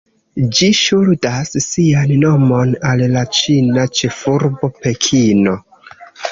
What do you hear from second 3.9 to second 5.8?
ĉefurbo Pekino.